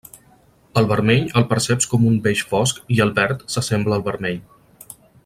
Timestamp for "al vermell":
3.99-4.41